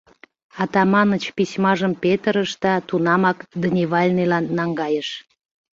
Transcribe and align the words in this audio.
Атаманыч 0.63 1.23
письмажым 1.35 1.93
петырыш 2.03 2.51
да 2.63 2.73
тунамак 2.87 3.39
дневальныйлан 3.63 4.45
наҥгайыш. 4.57 5.09